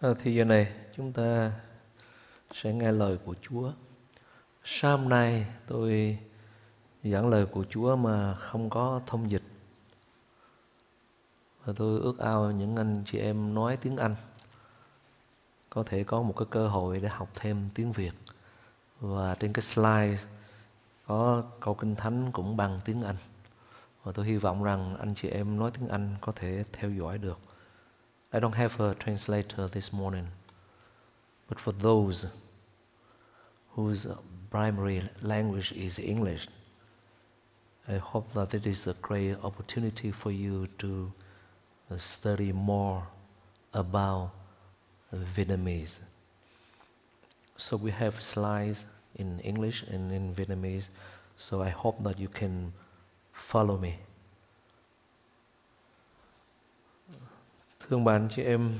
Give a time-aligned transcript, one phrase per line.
[0.00, 1.52] À, thì giờ này chúng ta
[2.52, 3.72] sẽ nghe lời của Chúa.
[4.64, 6.18] Sáng nay tôi
[7.04, 9.42] giảng lời của Chúa mà không có thông dịch.
[11.64, 14.14] Và tôi ước ao những anh chị em nói tiếng Anh
[15.70, 18.12] có thể có một cái cơ hội để học thêm tiếng Việt.
[19.00, 20.24] Và trên cái slide
[21.06, 23.16] có câu kinh thánh cũng bằng tiếng Anh.
[24.04, 27.18] Và tôi hy vọng rằng anh chị em nói tiếng Anh có thể theo dõi
[27.18, 27.38] được.
[28.32, 30.28] I don't have a translator this morning.
[31.48, 32.26] But for those
[33.70, 34.06] whose
[34.50, 36.46] primary language is English,
[37.88, 41.12] I hope that it is a great opportunity for you to
[41.90, 43.08] uh, study more
[43.74, 44.30] about
[45.12, 45.98] Vietnamese.
[47.56, 50.90] So we have slides in English and in Vietnamese,
[51.36, 52.72] so I hope that you can
[53.32, 53.98] follow me.
[57.90, 58.78] Thương bạn chị em,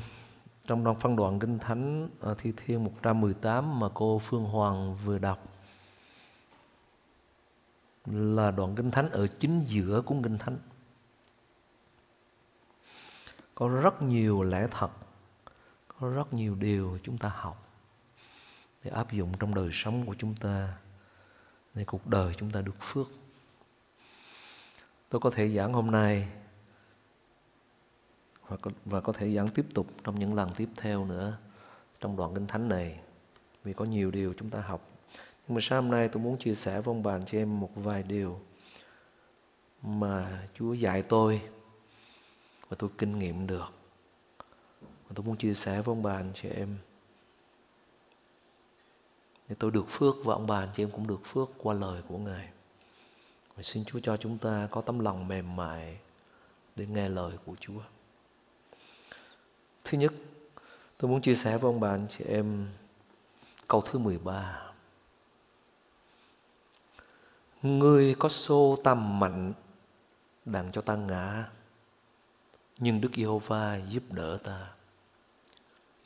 [0.66, 5.18] trong đoạn phân đoạn Kinh Thánh ở Thi Thiên 118 mà cô Phương Hoàng vừa
[5.18, 5.38] đọc
[8.06, 10.58] là đoạn Kinh Thánh ở chính giữa của Kinh Thánh.
[13.54, 14.90] Có rất nhiều lẽ thật,
[15.88, 17.68] có rất nhiều điều chúng ta học
[18.84, 20.76] để áp dụng trong đời sống của chúng ta
[21.74, 23.06] để cuộc đời chúng ta được phước.
[25.08, 26.28] Tôi có thể giảng hôm nay
[28.50, 31.36] và có, và có thể giảng tiếp tục trong những lần tiếp theo nữa
[32.00, 33.00] trong đoạn kinh thánh này
[33.64, 34.88] vì có nhiều điều chúng ta học
[35.48, 37.70] nhưng mà sáng hôm nay tôi muốn chia sẻ với ông bà cho em một
[37.74, 38.40] vài điều
[39.82, 41.40] mà Chúa dạy tôi
[42.68, 43.72] và tôi kinh nghiệm được
[44.80, 46.76] và tôi muốn chia sẻ với ông bà anh chị em
[49.50, 52.02] để tôi được phước và ông bà anh chị em cũng được phước qua lời
[52.08, 52.48] của Ngài.
[53.56, 55.98] Và xin Chúa cho chúng ta có tấm lòng mềm mại
[56.76, 57.80] để nghe lời của Chúa.
[59.90, 60.12] Thứ nhất,
[60.98, 62.68] tôi muốn chia sẻ với ông bà anh chị em
[63.68, 64.72] câu thứ 13.
[67.62, 69.52] Ngươi có xô tâm mạnh
[70.44, 71.48] đặng cho ta ngã,
[72.78, 74.70] nhưng Đức Giê-hô-va giúp đỡ ta.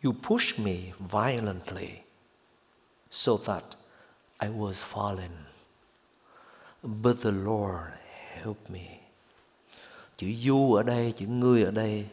[0.04, 1.88] You push me violently
[3.10, 3.64] so that
[4.38, 5.30] I was fallen.
[6.82, 7.92] But the Lord
[8.32, 8.98] helped me.
[10.16, 12.08] Chữ you ở đây, chữ ngươi ở đây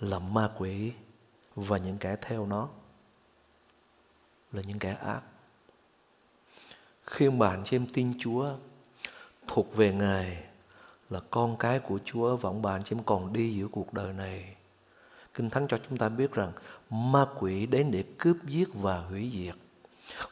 [0.00, 0.92] là ma quỷ
[1.54, 2.68] và những kẻ theo nó
[4.52, 5.20] là những kẻ ác.
[7.06, 8.54] Khi mà anh chị em tin Chúa
[9.46, 10.44] thuộc về Ngài
[11.10, 14.12] là con cái của Chúa và ông bạn chị em còn đi giữa cuộc đời
[14.12, 14.54] này.
[15.34, 16.52] Kinh Thánh cho chúng ta biết rằng
[16.90, 19.54] ma quỷ đến để cướp giết và hủy diệt.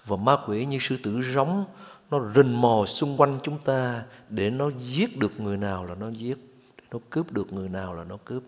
[0.04, 1.64] Và ma quỷ như sư tử giống
[2.10, 6.08] nó rình mò xung quanh chúng ta để nó giết được người nào là nó
[6.08, 6.38] giết,
[6.76, 8.42] để nó cướp được người nào là nó cướp.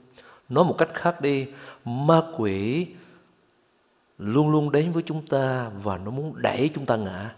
[0.50, 1.46] Nói một cách khác đi,
[1.84, 2.86] ma quỷ
[4.18, 7.34] luôn luôn đến với chúng ta và nó muốn đẩy chúng ta ngã.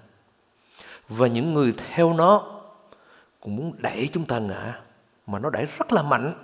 [1.08, 2.60] Và những người theo nó
[3.40, 4.80] cũng muốn đẩy chúng ta ngã.
[5.26, 6.34] Mà nó đẩy rất là mạnh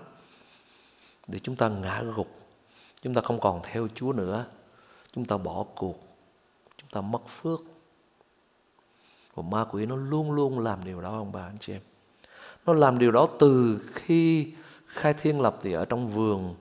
[1.27, 2.29] để chúng ta ngã gục.
[3.03, 4.45] Chúng ta không còn theo Chúa nữa.
[5.13, 6.01] Chúng ta bỏ cuộc.
[6.77, 7.61] Chúng ta mất phước.
[9.35, 11.83] Và ma quỷ nó luôn luôn làm điều đó ông bà anh chị em.
[12.67, 14.53] Nó làm điều đó từ khi
[14.99, 16.55] khai thiên lập thì ở trong vườn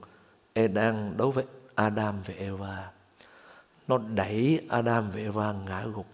[0.54, 2.92] Eden đối với Adam và Eva.
[3.88, 6.06] Nó đẩy Adam và Eva ngã gục.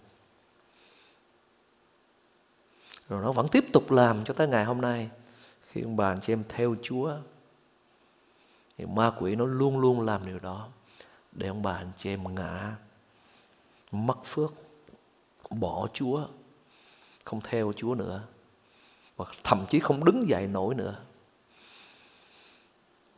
[3.08, 5.10] Rồi nó vẫn tiếp tục làm cho tới ngày hôm nay.
[5.62, 7.16] Khi ông bà anh chị em theo Chúa,
[8.78, 10.68] thì ma quỷ nó luôn luôn làm điều đó.
[11.32, 12.76] Để ông bà anh chị em ngã,
[13.92, 14.52] mất phước,
[15.50, 16.26] bỏ Chúa,
[17.24, 18.22] không theo Chúa nữa.
[19.16, 20.96] Và thậm chí không đứng dậy nổi nữa.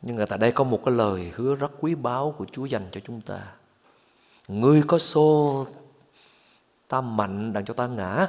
[0.01, 2.87] Nhưng mà tại đây có một cái lời hứa rất quý báu của Chúa dành
[2.91, 3.53] cho chúng ta.
[4.47, 5.65] Ngươi có xô
[6.87, 8.27] ta mạnh đặng cho ta ngã,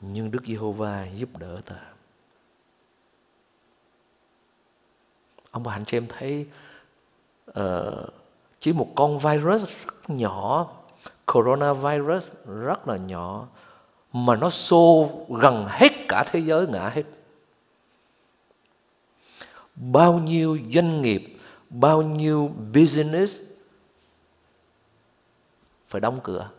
[0.00, 1.76] nhưng Đức Giê-hô-va giúp đỡ ta.
[5.50, 6.46] Ông bà anh chị em thấy
[7.50, 8.12] uh,
[8.60, 10.70] chỉ một con virus rất nhỏ,
[11.26, 13.46] coronavirus rất là nhỏ,
[14.12, 15.10] mà nó xô
[15.40, 17.02] gần hết cả thế giới ngã hết
[19.80, 21.38] bao nhiêu doanh nghiệp,
[21.70, 23.40] bao nhiêu business
[25.86, 26.50] phải đóng cửa.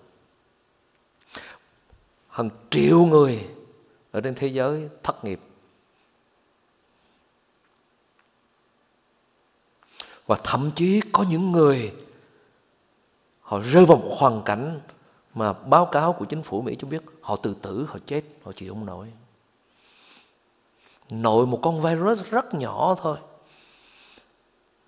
[2.28, 3.48] Hàng triệu người
[4.12, 5.40] ở trên thế giới thất nghiệp.
[10.26, 11.94] Và thậm chí có những người
[13.42, 14.80] họ rơi vào một hoàn cảnh
[15.34, 18.52] mà báo cáo của chính phủ Mỹ cho biết họ tự tử, họ chết, họ
[18.52, 19.12] chịu không nổi
[21.10, 23.18] nội một con virus rất nhỏ thôi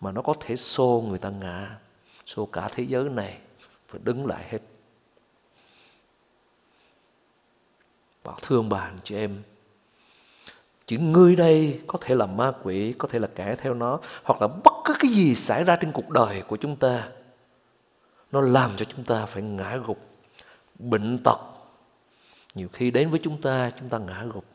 [0.01, 1.77] mà nó có thể xô người ta ngã
[2.25, 3.37] xô cả thế giới này
[3.87, 4.59] phải đứng lại hết.
[8.23, 9.43] Bảo thương bạn chị em,
[10.85, 14.41] chỉ ngươi đây có thể là ma quỷ, có thể là kẻ theo nó, hoặc
[14.41, 17.09] là bất cứ cái gì xảy ra trên cuộc đời của chúng ta.
[18.31, 19.99] Nó làm cho chúng ta phải ngã gục,
[20.79, 21.39] bệnh tật.
[22.55, 24.45] Nhiều khi đến với chúng ta, chúng ta ngã gục.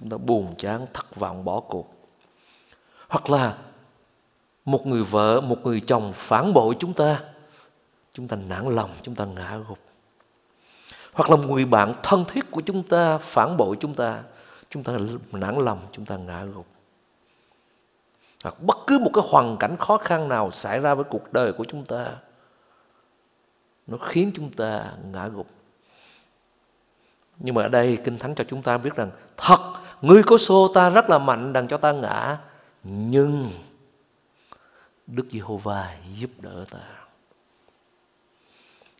[0.00, 1.94] Chúng ta buồn chán, thất vọng, bỏ cuộc.
[3.08, 3.56] Hoặc là
[4.64, 7.20] một người vợ, một người chồng phản bội chúng ta,
[8.12, 9.78] chúng ta nản lòng, chúng ta ngã gục.
[11.12, 14.22] Hoặc là một người bạn thân thiết của chúng ta phản bội chúng ta,
[14.68, 14.96] chúng ta
[15.32, 16.66] nản lòng, chúng ta ngã gục.
[18.44, 21.52] Hoặc bất cứ một cái hoàn cảnh khó khăn nào xảy ra với cuộc đời
[21.52, 22.16] của chúng ta,
[23.86, 25.46] nó khiến chúng ta ngã gục.
[27.44, 29.72] Nhưng mà ở đây Kinh Thánh cho chúng ta biết rằng thật,
[30.02, 32.38] ngươi có xô ta rất là mạnh đằng cho ta ngã,
[32.84, 33.50] nhưng
[35.06, 36.78] Đức Giê-hô-va giúp đỡ ta.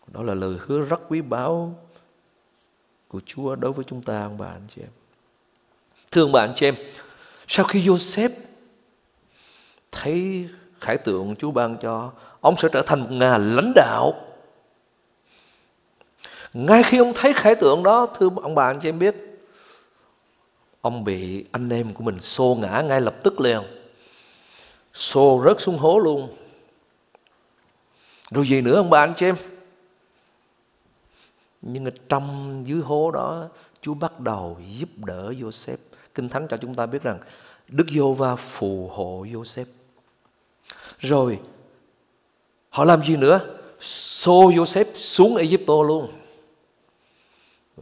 [0.06, 1.74] Đó là lời hứa rất quý báu
[3.08, 4.90] của Chúa đối với chúng ta ông bà anh chị em.
[6.12, 6.74] Thưa ông bà anh chị em,
[7.46, 8.30] sau khi Joseph
[9.92, 10.48] thấy
[10.80, 14.14] khải tượng Chúa ban cho, ông sẽ trở thành một nhà lãnh đạo.
[16.54, 19.16] Ngay khi ông thấy khải tượng đó, thưa ông bà anh chị em biết,
[20.80, 23.62] ông bị anh em của mình xô ngã ngay lập tức liền.
[24.92, 26.28] Xô rớt xuống hố luôn.
[28.30, 29.36] Rồi gì nữa ông bà anh chị em?
[31.62, 33.48] Nhưng ở trong dưới hố đó
[33.80, 35.76] Chúa bắt đầu giúp đỡ Joseph
[36.14, 37.18] Kinh Thánh cho chúng ta biết rằng
[37.68, 39.64] Đức giô va phù hộ Joseph
[40.98, 41.40] Rồi
[42.70, 43.40] Họ làm gì nữa?
[43.80, 46.12] Xô Joseph xuống Egypto luôn.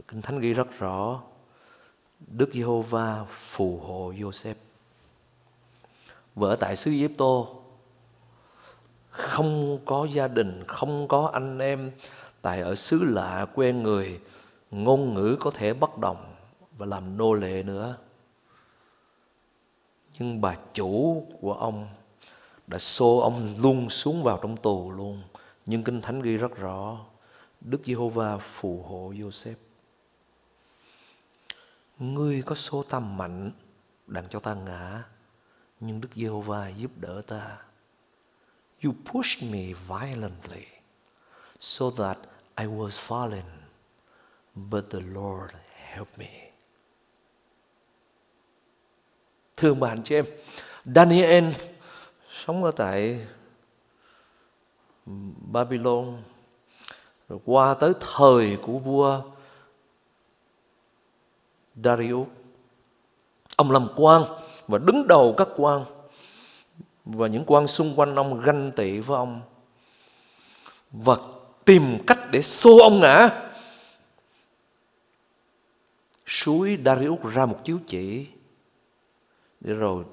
[0.07, 1.21] Kinh Thánh ghi rất rõ
[2.19, 4.55] Đức Giê-hô-va phù hộ Joseph
[6.35, 7.45] vợ tại xứ Egypto
[9.11, 11.91] không có gia đình, không có anh em,
[12.41, 14.19] tại ở xứ lạ quen người,
[14.71, 16.35] ngôn ngữ có thể bất đồng
[16.77, 17.97] và làm nô lệ nữa.
[20.19, 21.87] Nhưng bà chủ của ông
[22.67, 25.21] đã xô ông luôn xuống vào trong tù luôn.
[25.65, 26.97] Nhưng Kinh Thánh ghi rất rõ,
[27.61, 29.70] Đức Giê-hô-va phù hộ Joseph.
[32.01, 33.51] Ngươi có số tâm mạnh
[34.07, 35.03] đặng cho ta ngã
[35.79, 37.57] nhưng Đức Giê-hô-va giúp đỡ ta.
[38.83, 40.65] You pushed me violently
[41.59, 42.17] so that
[42.57, 43.43] I was fallen,
[44.55, 46.51] but the Lord helped me.
[49.57, 50.25] Thưa bạn chị em,
[50.85, 51.45] Daniel
[52.29, 53.27] sống ở tại
[55.51, 56.23] Babylon
[57.29, 59.30] rồi qua tới thời của vua
[61.75, 62.27] Darius
[63.55, 64.23] ông làm quan
[64.67, 65.85] và đứng đầu các quan
[67.05, 69.41] và những quan xung quanh ông ganh tị với ông
[70.91, 71.15] và
[71.65, 73.29] tìm cách để xô ông ngã.
[76.25, 78.27] Suối Darius ra một chiếu chỉ
[79.59, 80.03] để rồi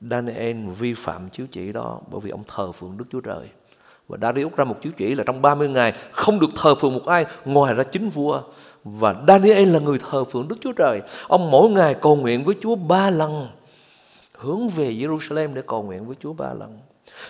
[0.00, 3.48] Daniel vi phạm chiếu chỉ đó bởi vì ông thờ phượng Đức Chúa Trời.
[4.08, 7.06] Và Darius ra một chiếu chỉ là trong 30 ngày không được thờ phượng một
[7.06, 8.42] ai, ngoài ra chính vua
[8.88, 11.02] và Daniel là người thờ phượng Đức Chúa Trời.
[11.28, 13.48] Ông mỗi ngày cầu nguyện với Chúa ba lần,
[14.32, 16.78] hướng về Jerusalem để cầu nguyện với Chúa ba lần.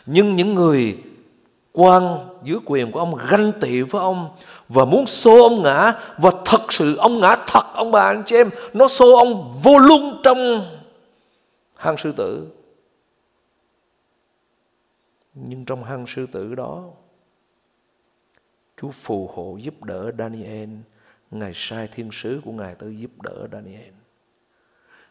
[0.07, 0.99] Nhưng những người
[1.73, 4.29] quan dưới quyền của ông ganh tị với ông
[4.69, 8.37] và muốn xô ông ngã, và thật sự ông ngã thật, ông bà anh chị
[8.37, 10.67] em, nó xô ông vô lung trong
[11.75, 12.47] hang sư tử.
[15.35, 16.85] Nhưng trong hang sư tử đó,
[18.81, 20.69] Chúa phù hộ giúp đỡ Daniel.
[21.31, 23.93] Ngài sai thiên sứ của Ngài tới giúp đỡ Daniel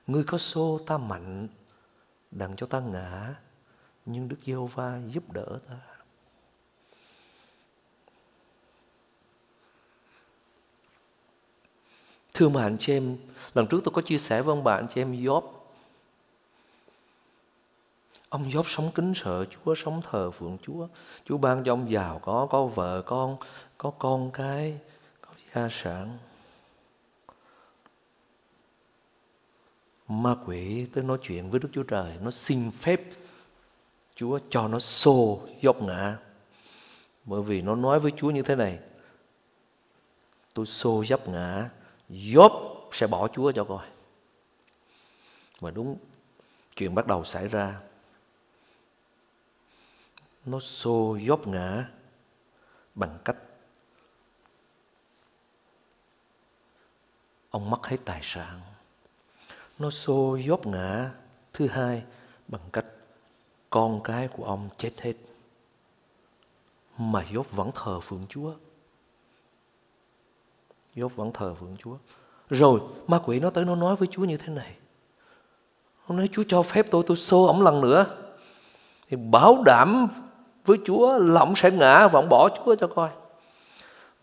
[0.07, 1.47] Ngươi có xô ta mạnh
[2.31, 3.35] đặng cho ta ngã
[4.05, 5.75] nhưng Đức Giê-hô-va giúp đỡ ta.
[12.33, 13.17] Thưa mà anh chị em,
[13.53, 15.41] lần trước tôi có chia sẻ với ông bà anh chị em Job.
[18.29, 20.87] Ông Job sống kính sợ Chúa, sống thờ phượng Chúa.
[21.25, 23.37] Chúa ban cho ông giàu có, có vợ con,
[23.77, 24.79] có con cái,
[25.55, 26.17] ca sản.
[30.07, 33.01] ma quỷ tới nói chuyện với Đức Chúa Trời, nó xin phép
[34.15, 36.17] Chúa cho nó xô dốc ngã.
[37.25, 38.79] Bởi vì nó nói với Chúa như thế này,
[40.53, 41.69] tôi xô dốc ngã,
[42.09, 42.53] dốc
[42.91, 43.87] sẽ bỏ Chúa cho coi.
[45.61, 45.97] Mà đúng
[46.75, 47.79] chuyện bắt đầu xảy ra.
[50.45, 51.85] Nó xô dốc ngã
[52.95, 53.37] bằng cách
[57.55, 58.61] ông mất hết tài sản
[59.79, 61.11] nó xô dốt ngã
[61.53, 62.03] thứ hai,
[62.47, 62.85] bằng cách
[63.69, 65.13] con cái của ông chết hết
[66.97, 68.53] Mà Dốt vẫn thờ phượng Chúa.
[70.95, 71.97] Dốt vẫn thờ phượng Chúa.
[72.49, 74.75] Rồi, ma quỷ nó tới nó nói với Chúa như thế này.
[76.07, 78.05] Nó nói, Chúa cho phép tôi tôi xô ổng lần nữa.
[79.09, 80.07] Thì bảo đảm
[80.65, 83.09] với Chúa là ổng sẽ ngã và ổng bỏ Chúa cho coi.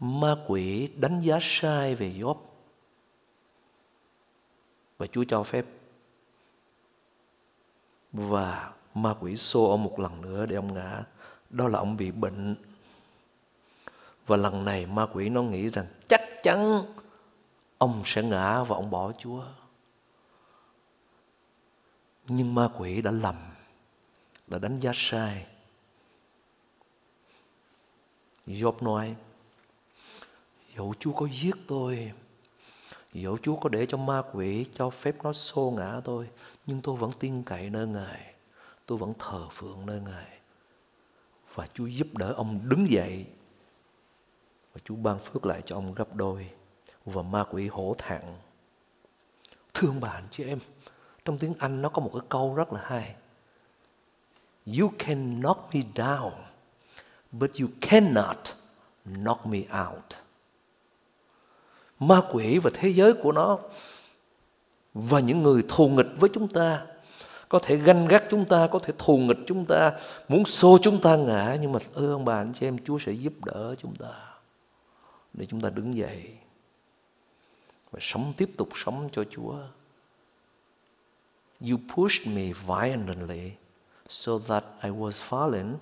[0.00, 2.36] Ma quỷ đánh giá sai về Job.
[5.02, 5.66] Và Chúa cho phép.
[8.12, 11.04] Và ma quỷ xô ông một lần nữa để ông ngã.
[11.50, 12.56] Đó là ông bị bệnh.
[14.26, 16.84] Và lần này ma quỷ nó nghĩ rằng chắc chắn
[17.78, 19.44] ông sẽ ngã và ông bỏ Chúa.
[22.28, 23.36] Nhưng ma quỷ đã lầm,
[24.46, 25.46] đã đánh giá sai.
[28.46, 29.16] Job nói,
[30.76, 32.12] dẫu Chúa có giết tôi,
[33.12, 36.28] dẫu Chúa có để cho ma quỷ cho phép nó xô ngã tôi,
[36.66, 38.34] nhưng tôi vẫn tin cậy nơi Ngài,
[38.86, 40.38] tôi vẫn thờ phượng nơi Ngài.
[41.54, 43.26] Và Chúa giúp đỡ ông đứng dậy
[44.74, 46.50] và Chúa ban phước lại cho ông gấp đôi
[47.04, 48.22] và ma quỷ hổ thẹn.
[49.74, 50.58] Thương bạn chị em,
[51.24, 53.14] trong tiếng Anh nó có một cái câu rất là hay.
[54.78, 56.30] You can knock me down,
[57.32, 58.38] but you cannot
[59.04, 60.21] knock me out.
[62.08, 63.58] Ma quỷ và thế giới của nó
[64.94, 66.86] và những người thù nghịch với chúng ta
[67.48, 69.92] có thể ganh gắt chúng ta, có thể thù nghịch chúng ta,
[70.28, 73.12] muốn xô chúng ta ngã nhưng mà ơi ông bà anh chị em Chúa sẽ
[73.12, 74.32] giúp đỡ chúng ta
[75.32, 76.30] để chúng ta đứng dậy
[77.90, 79.54] và sống tiếp tục sống cho Chúa.
[81.60, 83.52] You pushed me violently
[84.08, 85.74] so that I was fallen,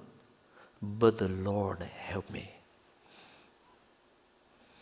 [0.81, 2.60] but the Lord helped me.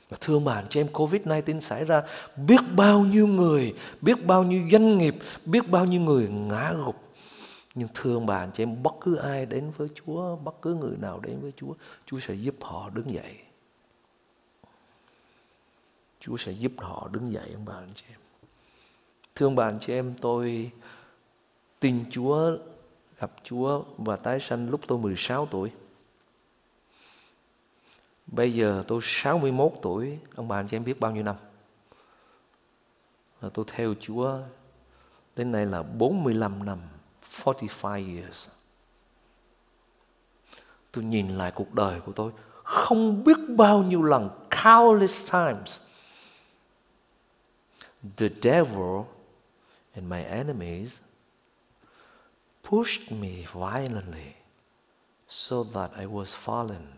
[0.09, 2.03] Và thưa bạn cho em Covid-19 xảy ra
[2.37, 6.97] biết bao nhiêu người, biết bao nhiêu doanh nghiệp, biết bao nhiêu người ngã gục.
[7.75, 11.21] Nhưng thương bạn cho em bất cứ ai đến với Chúa, bất cứ người nào
[11.21, 11.73] đến với Chúa,
[12.07, 13.37] Chúa sẽ giúp họ đứng dậy.
[16.21, 18.21] Chúa sẽ giúp họ đứng dậy ông bà anh chị em.
[19.35, 20.71] Thưa ông bà anh chị em, tôi
[21.81, 22.57] tin Chúa,
[23.21, 25.71] gặp Chúa và tái sanh lúc tôi 16 tuổi.
[28.33, 31.37] Bây giờ tôi 61 tuổi, ông bà anh chị em biết bao nhiêu năm?
[33.41, 34.39] Là tôi theo Chúa
[35.37, 36.79] đến nay là 45 năm,
[37.45, 38.49] 45 years.
[40.93, 42.33] Tôi nhìn lại cuộc đời của tôi,
[42.63, 44.31] không biết bao nhiêu lần,
[44.65, 45.81] countless times,
[48.17, 49.05] the devil
[49.95, 51.01] and my enemies
[52.63, 54.35] pushed me violently
[55.29, 56.98] so that I was fallen.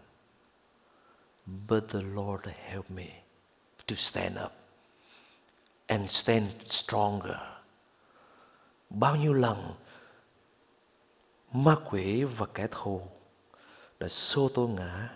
[1.69, 3.07] But the Lord helped me
[3.87, 4.53] to stand up
[5.87, 7.37] and stand stronger.
[8.91, 9.75] Bao nhiêu lần
[11.53, 13.03] ma quỷ và kẻ thù
[14.01, 15.09] đã xô tôi ngã,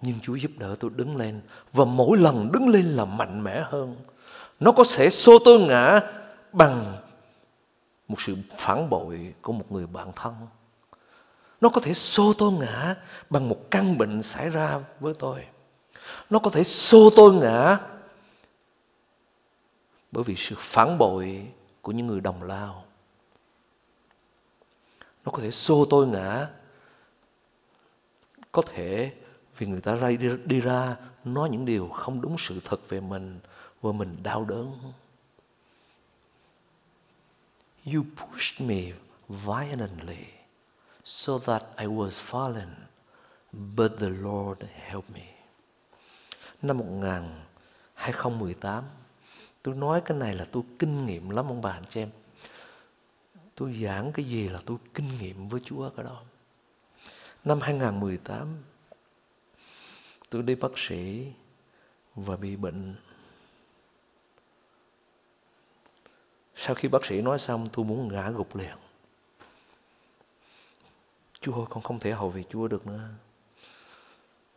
[0.00, 1.40] Nhưng Chúa giúp đỡ tôi đứng lên
[1.72, 3.96] Và mỗi lần đứng lên là mạnh mẽ hơn
[4.60, 6.00] Nó có thể xô tôi ngã
[6.52, 6.96] Bằng
[8.08, 10.34] một sự phản bội của một người bạn thân
[11.60, 12.96] nó có thể xô tôi ngã
[13.30, 15.46] Bằng một căn bệnh xảy ra với tôi.
[16.30, 17.78] Nó có thể xô tôi ngã
[20.12, 21.46] Bởi vì sự phản bội
[21.82, 22.84] của những người đồng lao.
[25.24, 26.48] Nó có thể xô tôi ngã
[28.52, 29.12] Có thể
[29.58, 33.00] vì người ta ra đi, đi ra nói những điều không đúng sự thật về
[33.00, 33.40] mình
[33.82, 34.92] và mình đau đớn.
[37.94, 38.92] You pushed me
[39.28, 40.37] violently
[41.08, 42.68] so that I was fallen,
[43.52, 45.24] but the Lord helped me.
[46.62, 46.80] Năm
[47.94, 48.84] 2018,
[49.62, 52.10] tôi nói cái này là tôi kinh nghiệm lắm ông bà anh chị em.
[53.54, 56.22] Tôi giảng cái gì là tôi kinh nghiệm với Chúa cái đó.
[57.44, 58.62] Năm 2018,
[60.30, 61.32] tôi đi bác sĩ
[62.14, 62.94] và bị bệnh
[66.56, 68.76] sau khi bác sĩ nói xong tôi muốn ngã gục liền
[71.40, 73.08] chúa ơi, con không thể hầu việc chúa được nữa.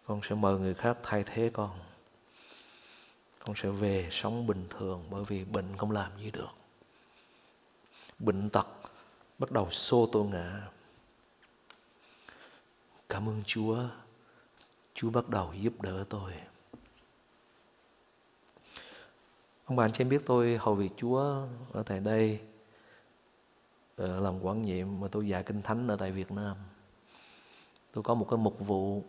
[0.06, 1.80] Con sẽ mời người khác thay thế con.
[3.46, 6.50] Con sẽ về sống bình thường bởi vì bệnh không làm gì được.
[8.20, 8.68] Bệnh tật
[9.40, 10.68] bắt đầu xô tôi ngã.
[13.10, 13.84] Cảm ơn chúa.
[14.94, 16.34] Chúa bắt đầu giúp đỡ tôi.
[19.66, 22.40] Ông bà anh chị em biết tôi hầu việc Chúa ở tại đây
[23.96, 26.58] ờ, làm quản nhiệm mà tôi dạy kinh thánh ở tại Việt Nam.
[27.94, 29.04] Tôi có một cái mục vụ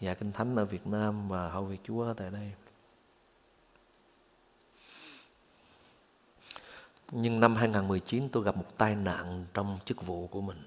[0.00, 2.52] dạy kinh thánh ở Việt Nam và hầu việc Chúa tại đây.
[7.10, 10.58] Nhưng năm 2019 tôi gặp một tai nạn trong chức vụ của mình.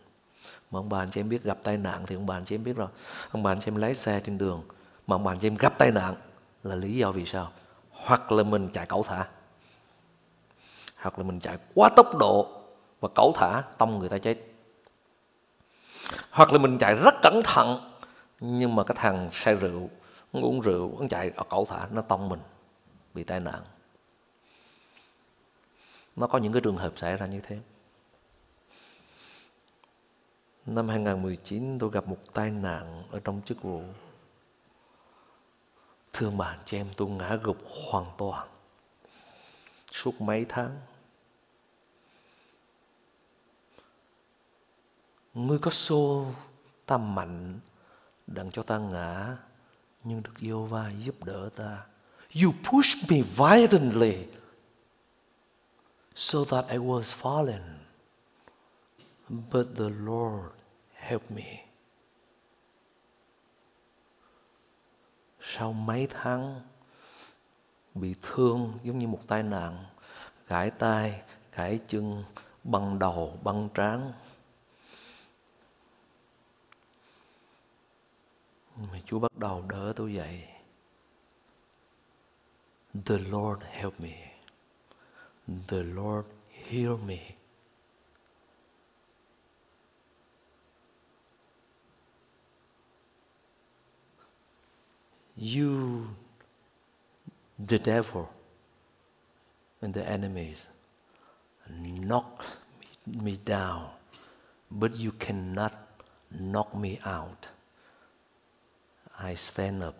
[0.72, 2.56] mà ông bà anh chị em biết gặp tai nạn thì ông bà anh chị
[2.56, 2.88] em biết rồi
[3.32, 4.64] ông bà anh chị em lái xe trên đường,
[5.08, 6.16] mà ông bà anh chị em gặp tai nạn
[6.64, 7.52] là lý do vì sao
[7.92, 9.28] hoặc là mình chạy cẩu thả
[10.96, 12.62] hoặc là mình chạy quá tốc độ
[13.00, 14.38] và cẩu thả, tông người ta chết
[16.38, 17.80] hoặc là mình chạy rất cẩn thận,
[18.40, 19.90] nhưng mà cái thằng say rượu
[20.34, 22.40] nó uống rượu nó chạy ở cẩu thả, nó tông mình,
[23.14, 23.62] bị tai nạn.
[26.16, 27.60] Nó có những cái trường hợp xảy ra như thế.
[30.66, 33.82] Năm 2019 tôi gặp một tai nạn ở trong chức vụ.
[36.14, 37.58] Thương bạn cho em tôi ngã gục
[37.92, 38.48] hoàn toàn.
[39.92, 40.80] Suốt mấy tháng
[45.38, 46.26] ngươi có xô
[46.86, 47.60] ta mạnh,
[48.28, 49.38] đặng cho ta ngã,
[50.04, 51.86] nhưng được yêu va giúp đỡ ta.
[52.44, 54.28] You push me violently
[56.16, 57.62] so that I was fallen,
[59.30, 60.46] but the Lord
[60.94, 61.66] helped me.
[65.42, 66.62] Sau mấy tháng
[67.96, 69.86] bị thương giống như một tai nạn,
[70.48, 71.22] gãy tay,
[71.56, 72.24] gãy chân,
[72.64, 74.14] băng đầu, băng trán
[78.78, 80.48] mà Chúa bắt đầu đỡ tôi dậy.
[83.06, 84.38] The Lord help me.
[85.68, 87.20] The Lord heal me.
[95.38, 96.08] You,
[97.68, 98.26] the devil,
[99.82, 100.68] and the enemies
[101.70, 102.44] knock
[103.06, 103.90] me down,
[104.70, 105.74] but you cannot
[106.32, 107.57] knock me out.
[109.24, 109.96] I stand up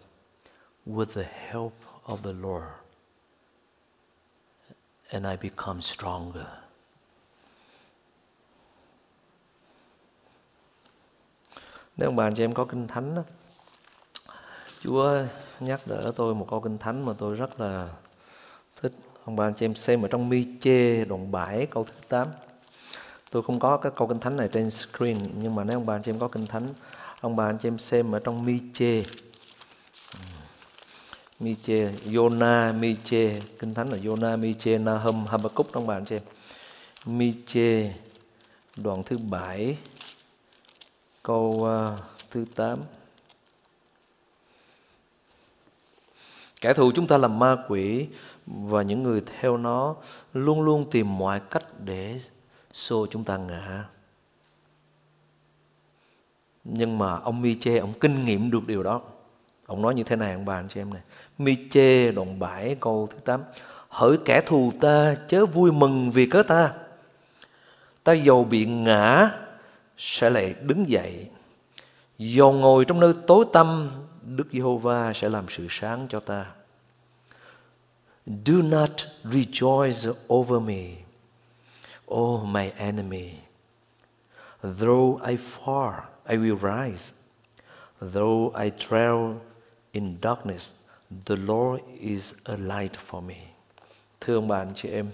[0.86, 1.74] with the help
[2.06, 2.72] of the Lord
[5.12, 6.46] and I become stronger.
[11.98, 13.24] Nếu ông bạn chị em có kinh thánh đó,
[14.82, 15.26] Chúa
[15.60, 17.90] nhắc đỡ tôi một câu kinh thánh mà tôi rất là
[18.82, 18.92] thích.
[19.26, 22.28] Ông bà anh chị em xem ở trong mi chê đoạn 7 câu thứ 8.
[23.32, 25.96] Tôi không có cái câu kinh thánh này trên screen nhưng mà nếu ông bà
[25.96, 26.68] anh chị em có kinh thánh,
[27.22, 29.04] ông bà anh chị em xem ở trong mi chê.
[31.40, 35.98] Mi chê, Yona, mi chê, kinh thánh là Yona, mi chê, Nahum, Habakkuk ông bà
[35.98, 36.22] anh chị em.
[37.06, 37.94] Mi chê
[38.76, 39.78] đoạn thứ bảy,
[41.24, 42.00] câu uh,
[42.32, 42.78] thứ 8.
[46.62, 48.08] Kẻ thù chúng ta là ma quỷ
[48.46, 49.96] và những người theo nó
[50.34, 52.22] luôn luôn tìm mọi cách để
[52.74, 53.86] xô chúng ta ngã.
[56.70, 59.02] Nhưng mà ông Mi Chê, ông kinh nghiệm được điều đó.
[59.66, 61.02] Ông nói như thế này ông bà anh chị em này.
[61.38, 63.44] Mi Chê đoạn 7 câu thứ 8.
[63.90, 66.74] Hỡi kẻ thù ta chớ vui mừng vì cớ ta.
[68.04, 69.32] Ta dầu bị ngã
[69.98, 71.30] sẽ lại đứng dậy.
[72.18, 73.90] Dầu ngồi trong nơi tối tăm
[74.22, 76.46] Đức Giê-hô-va sẽ làm sự sáng cho ta.
[78.46, 78.92] Do not
[79.24, 80.84] rejoice over me,
[82.06, 83.32] O my enemy.
[84.62, 87.14] Though I fall, I will rise.
[88.14, 89.34] Though I travel
[89.92, 90.74] in darkness,
[91.26, 93.36] the Lord is a light for me.
[94.22, 95.12] Thưa ông bà anh chị em,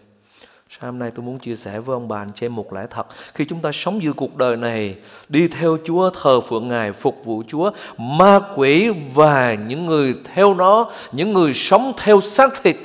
[0.79, 2.85] Sáng hôm nay tôi muốn chia sẻ với ông bà anh chị em một lẽ
[2.89, 3.07] thật.
[3.33, 4.95] Khi chúng ta sống giữa cuộc đời này,
[5.29, 10.53] đi theo Chúa, thờ phượng Ngài, phục vụ Chúa, ma quỷ và những người theo
[10.53, 12.77] nó, những người sống theo xác thịt,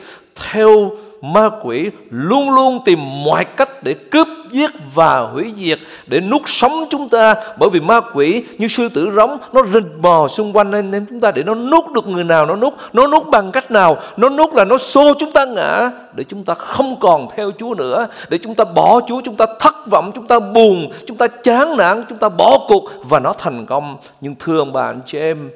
[0.53, 0.91] theo
[1.23, 6.43] ma quỷ luôn luôn tìm mọi cách để cướp giết và hủy diệt để nuốt
[6.47, 7.35] sống chúng ta.
[7.59, 11.07] Bởi vì ma quỷ như sư tử rống, nó rình bò xung quanh anh em
[11.07, 13.97] chúng ta để nó nuốt được người nào, nó nuốt nó nuốt bằng cách nào?
[14.17, 17.75] Nó nuốt là nó xô chúng ta ngã, để chúng ta không còn theo Chúa
[17.75, 21.27] nữa, để chúng ta bỏ Chúa, chúng ta thất vọng, chúng ta buồn, chúng ta
[21.29, 23.97] chán nản, chúng ta bỏ cuộc và nó thành công.
[24.21, 25.51] Nhưng thưa ông bà, anh chị em,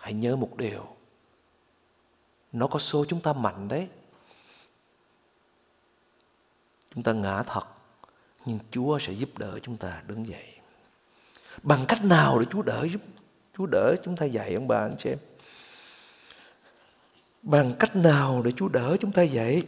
[0.00, 0.80] hãy nhớ một điều.
[2.52, 3.86] Nó có xô chúng ta mạnh đấy.
[6.94, 7.64] Chúng ta ngã thật
[8.46, 10.46] nhưng Chúa sẽ giúp đỡ chúng ta đứng dậy.
[11.62, 13.00] Bằng cách nào để Chúa đỡ giúp
[13.56, 15.18] Chúa đỡ chúng ta dậy, ông bà, anh chị em?
[17.42, 19.62] Bằng cách nào để Chúa đỡ chúng ta dậy?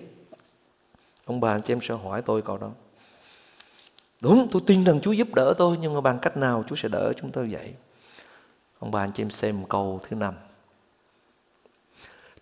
[1.24, 2.70] Ông bà, anh chị em sẽ hỏi tôi câu đó.
[4.20, 6.88] Đúng, tôi tin rằng Chúa giúp đỡ tôi, nhưng mà bằng cách nào Chúa sẽ
[6.88, 7.74] đỡ chúng ta dậy?
[8.78, 10.34] Ông bà, anh chị em xem câu thứ năm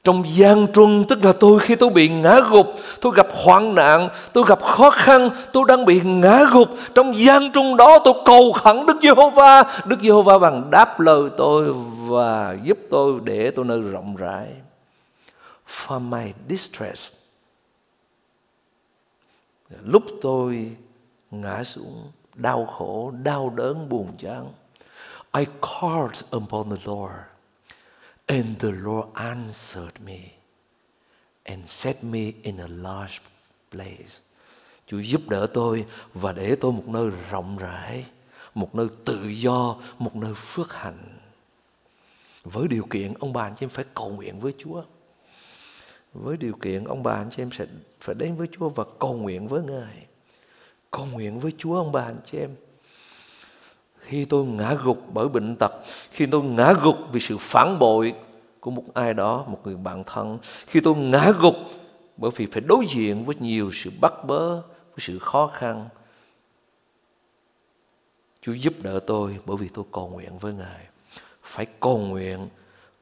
[0.05, 4.09] trong gian truân tức là tôi khi tôi bị ngã gục, tôi gặp hoạn nạn,
[4.33, 6.69] tôi gặp khó khăn, tôi đang bị ngã gục.
[6.95, 9.65] Trong gian truân đó tôi cầu khẩn Đức Giê-hô-va.
[9.85, 11.75] Đức Giê-hô-va bằng đáp lời tôi
[12.09, 14.49] và giúp tôi để tôi nơi rộng rãi.
[15.69, 17.13] For my distress.
[19.85, 20.77] Lúc tôi
[21.31, 24.47] ngã xuống, đau khổ, đau đớn, buồn chán.
[25.37, 27.15] I called upon the Lord,
[28.27, 30.19] and the Lord answered me
[31.45, 33.21] and set me in a large
[33.71, 34.21] place.
[34.87, 38.05] Chúa giúp đỡ tôi và để tôi một nơi rộng rãi,
[38.55, 41.19] một nơi tự do, một nơi phước hạnh.
[42.45, 44.83] Với điều kiện ông bà anh chị em phải cầu nguyện với Chúa.
[46.13, 47.67] Với điều kiện ông bà anh chị em sẽ
[48.01, 50.07] phải đến với Chúa và cầu nguyện với Ngài.
[50.91, 52.51] Cầu nguyện với Chúa ông bà anh chị em.
[54.05, 55.73] Khi tôi ngã gục bởi bệnh tật,
[56.11, 58.15] khi tôi ngã gục vì sự phản bội
[58.61, 61.55] của một ai đó, một người bạn thân, khi tôi ngã gục
[62.17, 65.89] bởi vì phải đối diện với nhiều sự bắt bớ, với sự khó khăn,
[68.43, 70.87] Chúa giúp đỡ tôi bởi vì tôi cầu nguyện với Ngài.
[71.43, 72.49] Phải cầu nguyện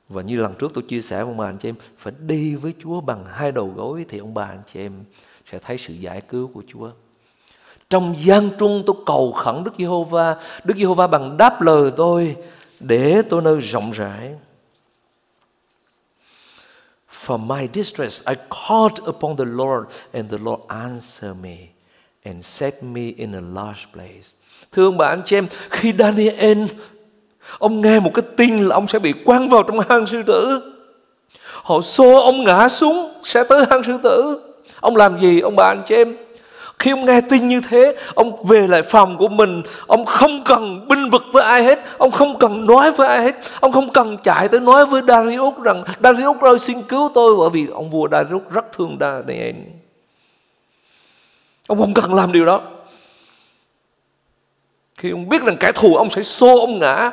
[0.08, 2.54] và như lần trước tôi chia sẻ với ông bà anh chị em Phải đi
[2.54, 5.04] với Chúa bằng hai đầu gối Thì ông bà anh chị em
[5.46, 6.90] sẽ thấy sự giải cứu của Chúa
[7.92, 12.36] trong gian trung tôi cầu khẩn Đức Giê-hô-va Đức Giê-hô-va bằng đáp lời tôi,
[12.80, 14.34] Để tôi nơi rộng rãi
[17.24, 21.56] For my distress, I called upon the Lord, And the Lord answered me,
[22.24, 24.28] And set me in a large place
[24.72, 26.64] Thưa ông bà, anh chị em, Khi Daniel,
[27.58, 30.60] Ông nghe một cái tin là ông sẽ bị quăng vào trong hang sư tử.
[31.62, 34.40] Họ xô ông ngã xuống, sẽ tới hang sư tử.
[34.80, 36.16] Ông làm gì, ông bà, anh chị em?
[36.78, 40.88] Khi ông nghe tin như thế, ông về lại phòng của mình, ông không cần
[40.88, 44.16] binh vực với ai hết, ông không cần nói với ai hết, ông không cần
[44.22, 47.36] chạy tới nói với Darius rằng Darius ơi xin cứu tôi.
[47.36, 49.56] Bởi vì ông vua Darius rất thương Daniel.
[51.68, 52.60] Ông không cần làm điều đó.
[54.98, 57.12] Khi ông biết rằng kẻ thù ông sẽ xô ông ngã,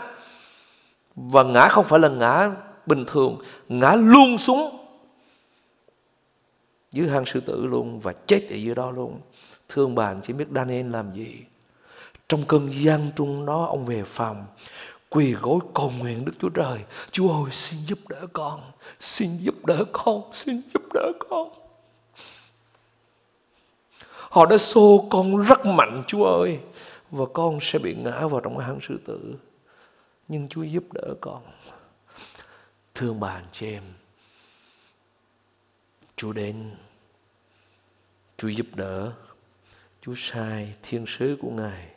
[1.15, 2.49] và ngã không phải là ngã
[2.85, 3.37] bình thường.
[3.69, 4.75] Ngã luôn xuống
[6.91, 9.19] Dưới hang sư tử luôn Và chết ở dưới đó luôn.
[9.69, 11.35] Thương bạn chỉ biết Daniel làm gì.
[12.27, 14.45] Trong cơn gian trung đó Ông về phòng
[15.09, 16.79] Quỳ gối cầu nguyện Đức Chúa Trời.
[17.11, 21.49] Chúa ơi xin giúp đỡ con Xin giúp đỡ con Xin giúp đỡ con.
[24.29, 26.59] Họ đã xô con rất mạnh Chúa ơi
[27.11, 29.35] Và con sẽ bị ngã vào trong hang sư tử.
[30.27, 31.41] Nhưng Chúa giúp đỡ con.
[32.95, 33.83] Thương bà chị em,
[36.15, 36.71] Chúa đến,
[38.37, 39.11] Chúa giúp đỡ,
[40.01, 41.89] Chúa sai thiên sứ của Ngài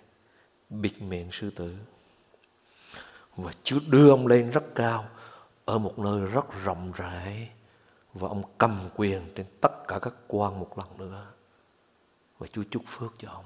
[0.71, 1.77] bịt miệng sư tử.
[3.37, 5.09] Và Chúa đưa ông lên rất cao
[5.65, 7.51] ở một nơi rất rộng rãi
[8.15, 11.27] và ông cầm quyền trên tất cả các quan một lần nữa.
[12.39, 13.45] Và Chúa chúc phước cho ông.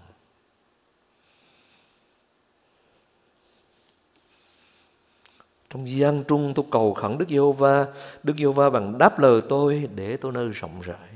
[5.71, 7.87] Trong gian trung tôi cầu khẩn Đức Giê-hô-va,
[8.23, 11.16] Đức Giê-hô-va bằng đáp lời tôi để tôi nơi rộng rãi.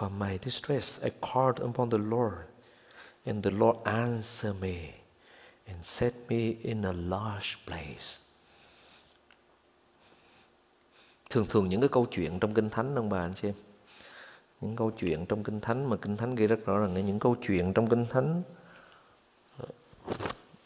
[0.00, 2.32] For my distress I called upon the Lord,
[3.26, 4.76] and the Lord answered me
[5.66, 8.18] and set me in a large place.
[11.30, 13.48] Thường thường những cái câu chuyện trong Kinh Thánh ông bà anh chị.
[14.60, 17.36] Những câu chuyện trong Kinh Thánh mà Kinh Thánh ghi rất rõ ràng những câu
[17.46, 18.42] chuyện trong Kinh Thánh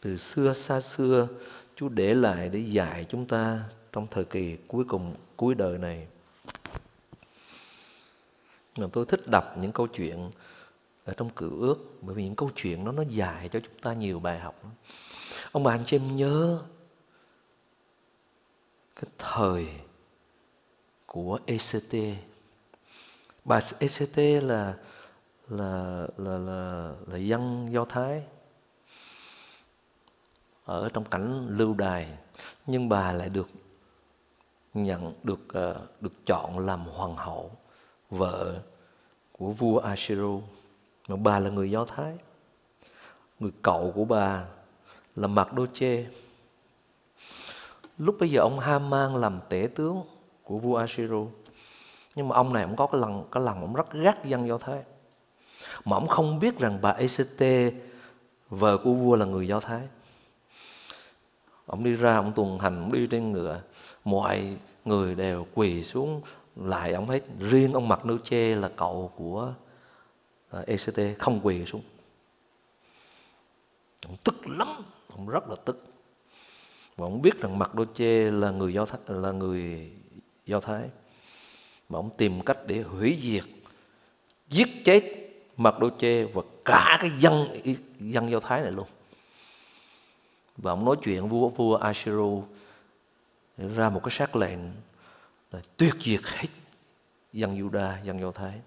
[0.00, 1.28] từ xưa xa xưa
[1.76, 3.60] Chúa để lại để dạy chúng ta
[3.92, 6.06] trong thời kỳ cuối cùng cuối đời này.
[8.76, 10.30] Mà tôi thích đọc những câu chuyện
[11.04, 13.92] ở trong cựu ước, bởi vì những câu chuyện nó nó dài cho chúng ta
[13.92, 14.62] nhiều bài học.
[15.52, 16.58] Ông bà anh chị em nhớ
[18.96, 19.66] cái thời
[21.06, 22.18] của ECT.
[23.44, 24.74] Bà ECT là
[25.48, 28.22] là là là là dân Do Thái
[30.64, 32.08] ở trong cảnh lưu đài,
[32.66, 33.48] nhưng bà lại được
[34.74, 37.50] nhận, được ờ, được chọn làm hoàng hậu
[38.14, 38.60] vợ
[39.32, 40.38] của vua Ashiro
[41.08, 42.14] mà bà là người Do Thái.
[43.40, 44.44] Người cậu của bà
[45.16, 46.06] là Mạc Đô Chê.
[47.98, 50.02] Lúc bây giờ ông Haman làm tể tướng
[50.42, 51.24] của vua Ashiro
[52.14, 54.58] nhưng mà ông này ông có cái lần cái lần ông rất gắt dân Do
[54.58, 54.82] Thái.
[55.84, 57.74] Mà ông không biết rằng bà ECT
[58.50, 59.80] vợ của vua là người Do Thái.
[61.66, 63.60] Ông đi ra ông tuần hành, ông đi trên ngựa.
[64.04, 66.20] Mọi người đều quỳ xuống
[66.56, 69.54] lại ông hết riêng ông mặc nơ chê là cậu của
[70.50, 71.82] ờ, ECT không quỳ xuống.
[74.06, 74.68] Ông tức lắm
[75.08, 75.84] ông rất là tức.
[76.96, 79.92] Và ông biết rằng mặc đô chê là người do thái, là người
[80.46, 80.88] do thái.
[81.88, 83.44] Mà ông tìm cách để hủy diệt
[84.48, 85.02] giết chết
[85.56, 87.48] mặc đô chê và cả cái dân
[87.98, 88.86] dân do thái này luôn.
[90.56, 92.30] Và ông nói chuyện vua vua Ashiro
[93.58, 94.58] ra một cái sắc lệnh
[95.54, 96.48] là tuyệt diệt hết
[97.32, 98.60] dân Juda, dân Do Thái.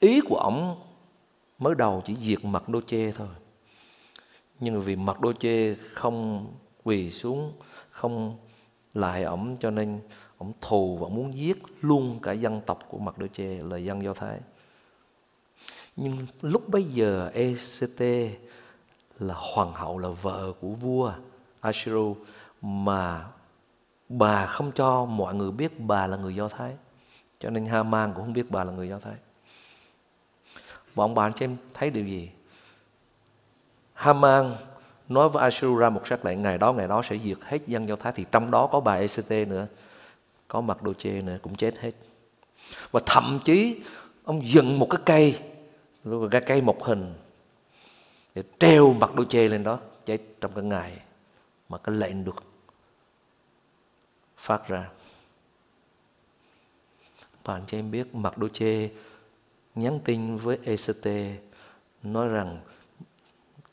[0.00, 0.82] Ý của ông
[1.58, 3.28] mới đầu chỉ diệt mặt đô chê thôi
[4.60, 6.46] nhưng vì mặt đô chê không
[6.84, 7.52] quỳ xuống
[7.90, 8.36] không
[8.94, 10.00] lại ổng cho nên
[10.38, 14.02] ổng thù và muốn giết luôn cả dân tộc của mặt đô chê là dân
[14.02, 14.40] do thái
[15.96, 18.02] nhưng lúc bấy giờ ECT
[19.18, 21.12] là hoàng hậu là vợ của vua
[21.60, 22.16] Ashiru
[22.62, 23.26] mà
[24.18, 26.72] bà không cho mọi người biết bà là người Do Thái.
[27.38, 29.14] Cho nên Haman cũng không biết bà là người Do Thái.
[30.94, 32.30] Bọn bạn cho em thấy điều gì?
[33.94, 34.54] Haman
[35.08, 37.96] nói với Ashura một sắc lệnh ngày đó ngày đó sẽ diệt hết dân Do
[37.96, 39.66] Thái thì trong đó có bà ECT nữa,
[40.48, 41.92] có mặt đồ chê nữa cũng chết hết.
[42.90, 43.80] Và thậm chí
[44.24, 45.38] ông dựng một cái cây,
[46.30, 47.14] cái cây một hình
[48.34, 50.92] để treo mặt đồ chê lên đó chết trong cái ngày
[51.68, 52.51] mà cái lệnh được
[54.42, 54.88] phát ra.
[57.44, 58.90] Bạn cho em biết Mạc đô chê
[59.74, 61.06] nhắn tin với ECT
[62.02, 62.60] nói rằng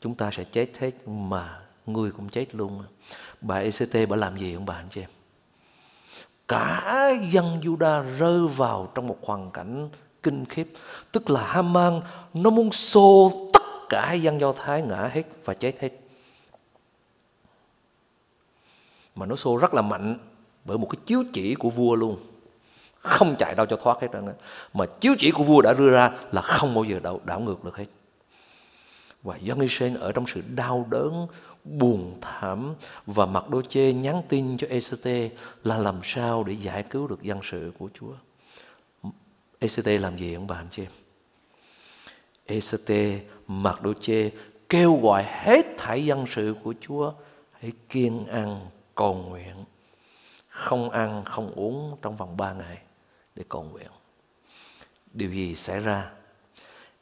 [0.00, 2.84] chúng ta sẽ chết hết mà người cũng chết luôn.
[3.40, 5.10] Bà ECT bà làm gì không bạn cho em?
[6.48, 9.88] Cả dân Juda rơi vào trong một hoàn cảnh
[10.22, 10.72] kinh khiếp,
[11.12, 12.00] tức là Haman,
[12.34, 15.90] nó muốn xô tất cả dân Do Thái ngã hết và chết hết.
[19.14, 20.18] Mà nó xô rất là mạnh
[20.64, 22.16] bởi một cái chiếu chỉ của vua luôn
[23.00, 24.26] không chạy đâu cho thoát hết trơn
[24.74, 27.64] mà chiếu chỉ của vua đã đưa ra là không bao giờ đảo, đảo ngược
[27.64, 27.86] được hết
[29.22, 31.26] và dân Israel ở trong sự đau đớn
[31.64, 32.74] buồn thảm
[33.06, 35.32] và mặc đôi chê nhắn tin cho ECT
[35.64, 38.12] là làm sao để giải cứu được dân sự của Chúa.
[39.58, 40.92] ECT làm gì ông bà anh chị em?
[42.46, 44.30] ECT mặc đôi chê
[44.68, 47.12] kêu gọi hết thảy dân sự của Chúa
[47.60, 49.64] hãy kiên ăn cầu nguyện
[50.60, 52.78] không ăn, không uống trong vòng ba ngày
[53.34, 53.90] để cầu nguyện.
[55.12, 56.10] Điều gì xảy ra?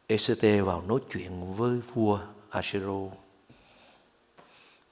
[0.06, 3.08] ECT vào nói chuyện với vua Ashero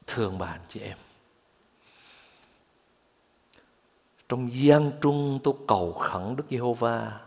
[0.07, 0.97] thương bạn chị em.
[4.29, 7.21] Trong gian trung tôi cầu khẩn Đức Giê-hô-va.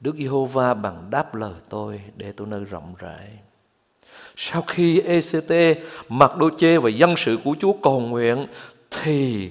[0.00, 3.38] Đức Giê-hô-va bằng đáp lời tôi để tôi nơi rộng rãi.
[4.36, 8.46] Sau khi ECT mặc đô chê và dân sự của Chúa cầu nguyện,
[8.90, 9.50] thì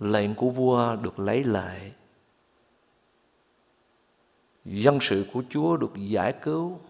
[0.00, 1.92] lệnh của vua được lấy lại.
[4.64, 6.80] Dân sự của Chúa được giải cứu.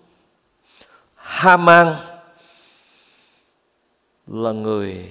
[1.15, 1.95] Haman
[4.27, 5.11] là người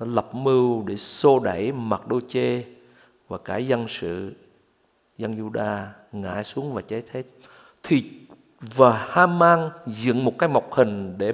[0.00, 2.64] đã lập mưu để xô đẩy mặt đô chê
[3.28, 4.32] và cả dân sự,
[5.18, 7.22] dân Juda ngã xuống và chết hết
[7.82, 8.10] thì
[8.60, 11.32] và Haman dựng một cái mộc hình để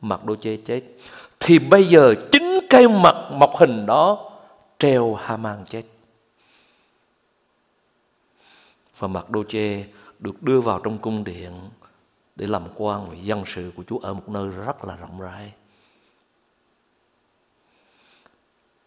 [0.00, 0.82] mặt đô chê chết
[1.40, 4.30] thì bây giờ chính cái mặt mộc hình đó
[4.84, 5.82] treo Haman chết
[8.98, 9.84] và mặt đô chê
[10.18, 11.70] được đưa vào trong cung điện
[12.36, 15.52] để làm quan và dân sự của Chúa ở một nơi rất là rộng rãi.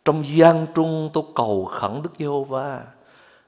[0.06, 2.86] Trong gian trung tôi cầu khẩn Đức Giê-hô-va.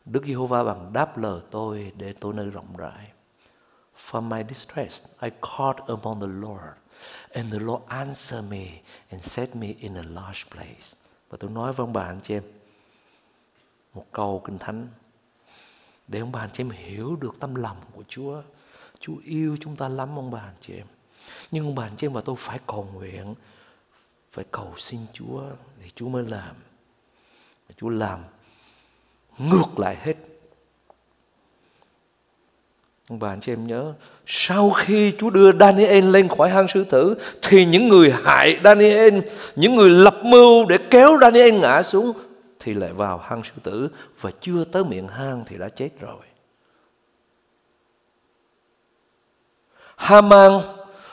[0.06, 3.12] Đức Giê-hô-va bằng đáp lời tôi để tôi nơi rộng rãi.
[4.10, 6.78] From my distress, I called upon the Lord,
[7.32, 8.66] and the Lord answered me
[9.10, 11.09] and set me in a large place.
[11.30, 12.44] Và tôi nói với ông bà anh chị em
[13.94, 14.88] một câu kinh thánh
[16.08, 18.42] để ông bà anh chị em hiểu được tâm lòng của Chúa.
[19.00, 20.86] Chúa yêu chúng ta lắm ông bà anh chị em.
[21.52, 23.36] Nhưng ông bà anh chị em và tôi phải cầu nguyện,
[24.32, 25.44] phải cầu xin Chúa
[25.82, 26.56] thì Chúa mới làm.
[27.78, 28.24] Chúa làm
[29.38, 30.16] ngược lại hết
[33.10, 33.94] Ông bà anh chị em nhớ,
[34.26, 39.20] Sau khi Chúa đưa Daniel lên khỏi hang sư tử, Thì những người hại Daniel,
[39.56, 42.14] Những người lập mưu để kéo Daniel ngã xuống,
[42.60, 43.90] Thì lại vào hang sư tử.
[44.22, 46.22] Và chưa tới miệng hang thì đã chết rồi.
[49.96, 50.52] Haman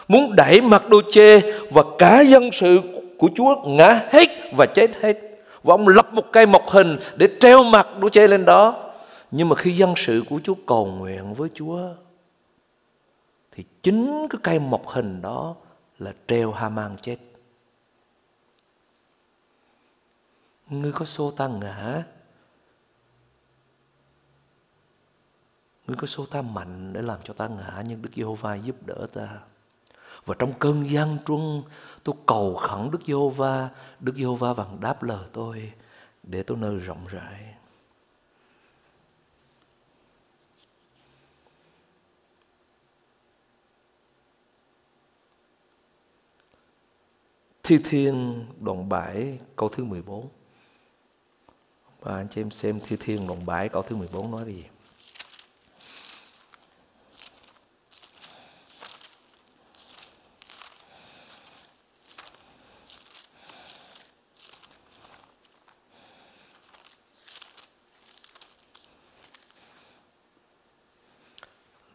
[0.08, 2.80] muốn đẩy mặt đô chê Và cả dân sự
[3.18, 5.18] của Chúa ngã hết và chết hết.
[5.62, 8.85] Và ông lập một cây mộc hình để treo mặt đô chê lên đó
[9.30, 11.94] nhưng mà khi dân sự của Chúa cầu nguyện với Chúa,
[13.52, 15.56] thì chính cái cây mộc hình đó
[15.98, 17.18] là treo Haman chết.
[20.68, 22.02] Ngươi có xô ta ngã?
[25.86, 29.06] Ngươi có xô ta mạnh để làm cho ta ngã, Nhưng Đức Giê-hô-va giúp đỡ
[29.12, 29.40] ta?
[30.24, 31.62] Và trong cơn gian truân,
[32.06, 35.72] Tôi cầu khẩn Đức Giê-hô-va Đức Giê-hô-va bằng đáp lời tôi
[36.22, 37.55] Để tôi nơi rộng rãi.
[47.68, 50.28] Thi Thiên đoạn 7 câu thứ 14
[52.00, 54.64] Và anh chị em xem Thi Thiên đoạn 7 câu thứ 14 nói gì?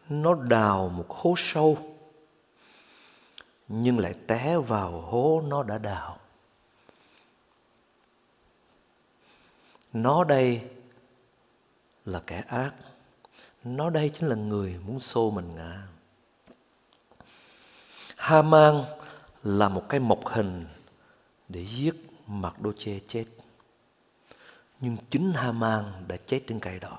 [0.08, 1.91] Nó đào một hố sâu
[3.74, 6.18] nhưng lại té vào hố nó đã đào.
[9.92, 10.70] Nó đây
[12.04, 12.74] là kẻ ác.
[13.64, 15.82] Nó đây chính là người muốn xô mình ngã.
[18.16, 18.84] Haman
[19.42, 20.66] là một cái mộc hình
[21.48, 21.94] để giết
[22.26, 23.24] Mạc đô chê chết.
[24.80, 26.98] Nhưng chính Haman đã chết trên cây đó.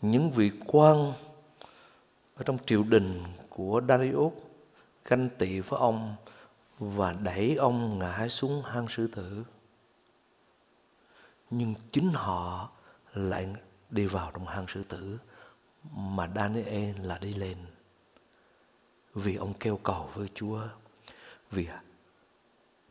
[0.00, 1.12] Những vị quan
[2.38, 4.32] ở trong triều đình của Darius
[5.04, 6.14] ganh tị với ông
[6.78, 9.44] và đẩy ông ngã xuống hang sư tử.
[11.50, 12.70] Nhưng chính họ
[13.14, 13.48] lại
[13.90, 15.18] đi vào trong hang sư tử
[15.92, 17.56] mà Daniel là đi lên.
[19.14, 20.60] Vì ông kêu cầu với Chúa.
[21.50, 21.68] Vì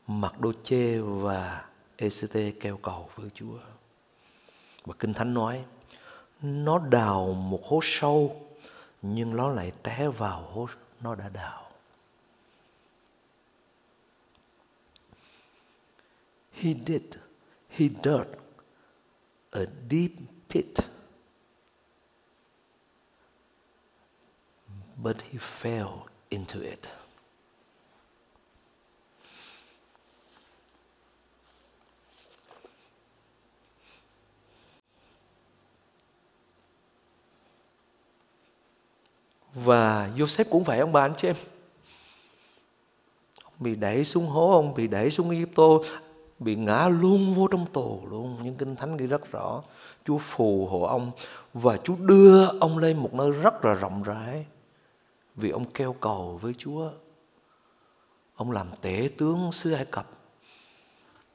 [0.07, 1.65] Mặc Đô Chê và
[1.97, 3.59] ECT kêu cầu với Chúa.
[4.85, 5.65] Và Kinh Thánh nói,
[6.41, 8.46] nó đào một hố sâu
[9.15, 10.67] nhưng nó lại té vào hố
[11.01, 11.71] nó đã đào.
[16.51, 17.01] He did,
[17.69, 18.27] he dug
[19.51, 20.11] a deep
[20.49, 20.73] pit,
[24.95, 26.87] but he fell into it.
[39.63, 41.35] Và Joseph cũng vậy ông bà anh chị em.
[43.43, 45.63] Ông bị đẩy xuống hố, ông bị đẩy xuống Egypto,
[46.39, 48.39] bị ngã luôn vô trong tù luôn.
[48.43, 49.63] Nhưng Kinh Thánh ghi rất rõ.
[50.05, 51.11] Chúa phù hộ ông
[51.53, 54.45] và Chúa đưa ông lên một nơi rất là rộng rãi.
[55.35, 56.89] Vì ông kêu cầu với Chúa.
[58.35, 60.09] Ông làm tể tướng xứ Ai Cập.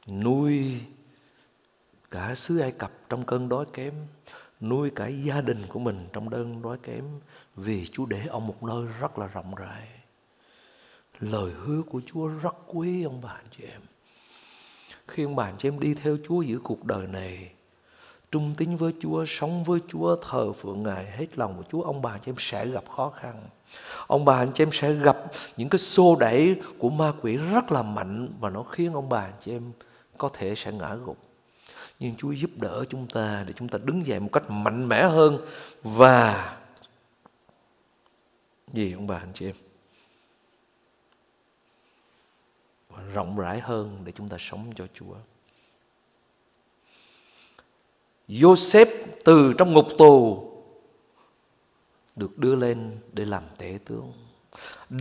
[0.07, 0.81] Nuôi
[2.11, 3.95] cả xứ Ai Cập trong cơn đói kém
[4.63, 7.05] nuôi cả gia đình của mình trong đơn đói kém
[7.57, 9.89] vì Chúa để ông một nơi rất là rộng rãi.
[11.21, 13.81] Lời hứa của Chúa rất quý ông bà anh chị em.
[15.09, 17.51] Khi ông bà anh chị em đi theo Chúa giữa cuộc đời này,
[18.31, 22.03] trung tín với Chúa, sống với Chúa, thờ phượng Ngài hết lòng của Chúa, ông
[22.03, 23.49] bà anh chị em sẽ gặp khó khăn.
[24.07, 25.19] Ông bà anh chị em sẽ gặp
[25.57, 29.21] những cái xô đẩy của ma quỷ rất là mạnh mà nó khiến ông bà
[29.21, 29.73] anh chị em
[30.19, 31.19] có thể sẽ ngã gục
[32.03, 35.03] nhưng Chúa giúp đỡ chúng ta để chúng ta đứng dậy một cách mạnh mẽ
[35.03, 35.39] hơn
[35.83, 36.57] và
[38.73, 39.55] gì ông bà, anh chị em
[42.89, 45.15] và rộng rãi hơn để chúng ta sống cho Chúa.
[48.29, 50.49] Joseph từ trong ngục tù
[52.17, 54.13] được đưa lên để làm tể tướng.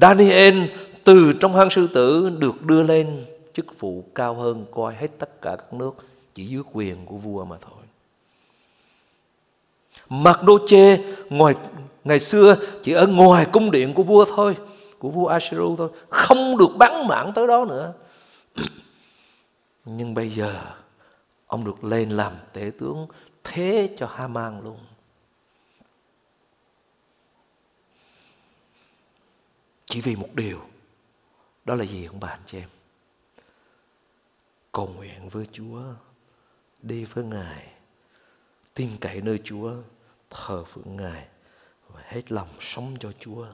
[0.02, 0.64] Daniel
[1.04, 5.42] từ trong hang sư tử được đưa lên chức vụ cao hơn coi hết tất
[5.42, 5.96] cả các nước,
[6.34, 7.81] chỉ dưới quyền của vua mà thôi.
[10.14, 10.98] Mặc đô chê
[11.30, 11.56] ngoài
[12.04, 14.58] ngày xưa chỉ ở ngoài cung điện của vua thôi,
[15.00, 17.94] của vua Asheru thôi, không được bắn mạng tới đó nữa.
[19.86, 20.74] Nhưng bây giờ
[21.48, 23.08] ông được lên làm tể tướng
[23.44, 24.78] thế cho Haman luôn.
[29.86, 30.60] Chỉ vì một điều,
[31.66, 32.70] đó là gì ông bà anh chị em?
[34.72, 35.82] Cầu nguyện với Chúa
[36.82, 37.68] đi với Ngài,
[38.74, 39.74] tin cậy nơi Chúa,
[40.32, 41.28] thờ phượng Ngài
[41.88, 43.48] và hết lòng sống cho Chúa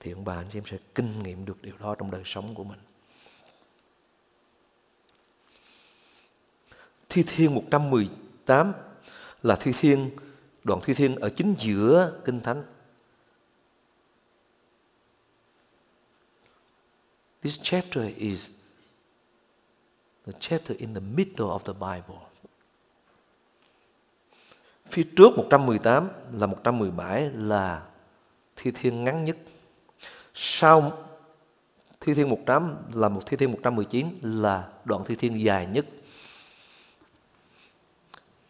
[0.00, 2.54] thì ông bà anh chị em sẽ kinh nghiệm được điều đó trong đời sống
[2.54, 2.78] của mình.
[7.08, 8.72] Thi Thiên 118
[9.42, 10.10] là Thi Thiên,
[10.64, 12.64] đoạn Thi Thiên ở chính giữa Kinh Thánh.
[17.42, 18.50] This chapter is
[20.26, 22.20] the chapter in the middle of the Bible.
[24.88, 27.82] Phía trước 118 là 117 là
[28.56, 29.36] thi thiên ngắn nhất.
[30.34, 30.92] Sau
[32.00, 35.86] thi thiên 108 là một thi thiên 119 là đoạn thi thiên dài nhất.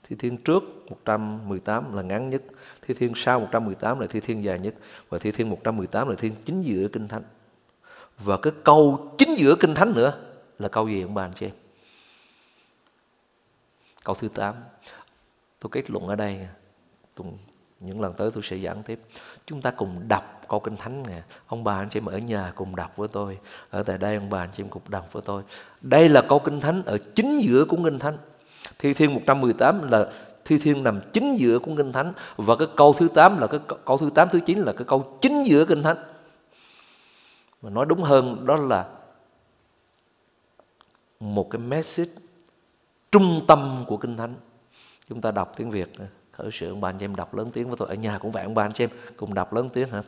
[0.03, 2.43] Thi thiên trước 118 là ngắn nhất,
[2.83, 4.75] thi thiên sau 118 là thi thiên dài nhất
[5.09, 7.23] và thi thiên 118 là thi thiên chính giữa kinh thánh.
[8.19, 10.23] Và cái câu chính giữa kinh thánh nữa
[10.59, 11.55] là câu gì ông bà anh chị em?
[14.05, 14.55] Câu thứ 8
[15.67, 16.49] tôi kết luận ở đây
[17.15, 17.27] tôi,
[17.81, 19.01] những lần tới tôi sẽ giảng tiếp.
[19.47, 21.23] Chúng ta cùng đọc câu kinh thánh nè.
[21.47, 23.39] Ông bà anh chị em ở nhà cùng đọc với tôi.
[23.71, 25.43] Ở tại đây ông bà anh chị em cùng đọc với tôi.
[25.81, 28.19] Đây là câu kinh thánh ở chính giữa của kinh thánh.
[28.79, 30.11] Thi thiên 118 là
[30.45, 33.61] thi thiên nằm chính giữa của kinh thánh và cái câu thứ 8 là cái
[33.85, 35.97] câu thứ 8 thứ 9 là cái câu chính giữa kinh thánh.
[37.63, 38.89] Mà nói đúng hơn đó là
[41.21, 42.11] một cái message
[43.13, 44.35] trung tâm của kinh thánh
[45.09, 45.93] chúng ta đọc tiếng Việt,
[46.33, 48.31] khởi sự ông bà anh chị em đọc lớn tiếng với tôi ở nhà cũng
[48.31, 50.03] vậy, ông bà anh chị em cùng đọc lớn tiếng hả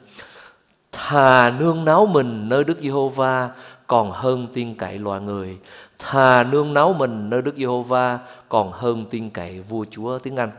[0.92, 3.50] thà nương náu mình nơi Đức Giê-hô-va,
[3.86, 5.58] còn hơn tin cậy loài người
[5.98, 8.18] thà nương náu mình nơi Đức Giê-hô-va,
[8.48, 10.50] còn hơn tin cậy vua chúa tiếng Anh,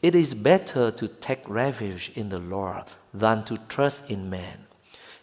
[0.00, 2.86] It is better to take refuge in the Lord
[3.20, 4.58] than to trust in man.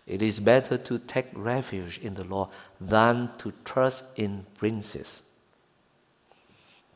[0.05, 2.49] It is better to take refuge in the Lord
[2.91, 5.21] than to trust in princes.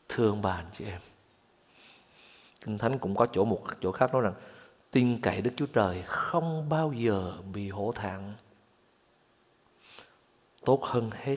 [0.10, 1.00] Thương bạn chị em.
[2.68, 4.34] Kinh Thánh cũng có chỗ một chỗ khác nói rằng,
[4.92, 8.20] tin cậy Đức Chúa Trời không bao giờ bị hổ thẹn.
[10.66, 11.36] Tốt hơn hết,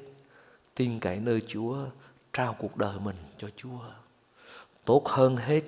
[0.74, 1.76] tin cậy nơi Chúa
[2.32, 3.80] trao cuộc đời mình cho Chúa.
[4.84, 5.60] Tốt hơn hết,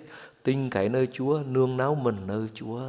[0.42, 2.82] tin cậy nơi Chúa nương náu mình nơi Chúa